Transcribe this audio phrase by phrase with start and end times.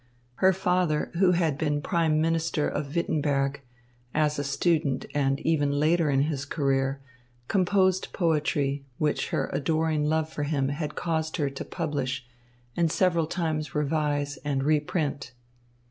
[0.37, 3.61] Her father, who had been prime minister of Wittenberg,
[4.15, 6.99] as a student and even later in his career,
[7.47, 12.25] composed poetry, which her adoring love for him had caused her to publish
[12.75, 15.33] and several times revise and reprint.